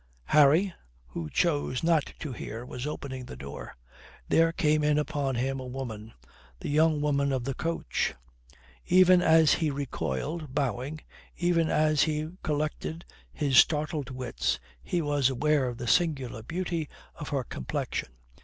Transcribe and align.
Harry, 0.33 0.73
who 1.09 1.29
chose 1.29 1.83
not 1.83 2.11
to 2.17 2.33
hear, 2.33 2.65
was 2.65 2.87
opening 2.87 3.23
the 3.25 3.35
door. 3.35 3.77
There 4.27 4.51
came 4.51 4.83
in 4.83 4.97
upon 4.97 5.35
him 5.35 5.59
a 5.59 5.65
woman 5.67 6.13
the 6.59 6.69
young 6.69 7.01
woman 7.01 7.31
of 7.31 7.43
the 7.43 7.53
coach. 7.53 8.15
Even 8.87 9.21
as 9.21 9.53
he 9.53 9.69
recoiled, 9.69 10.55
bowing, 10.55 11.01
even 11.37 11.69
as 11.69 12.01
he 12.01 12.29
collected 12.41 13.05
his 13.31 13.57
startled 13.57 14.09
wits, 14.09 14.59
he 14.81 15.03
was 15.03 15.29
aware 15.29 15.67
of 15.67 15.77
the 15.77 15.85
singular 15.85 16.41
beauty 16.41 16.89
of 17.13 17.29
her 17.29 17.43
complexion. 17.43 18.09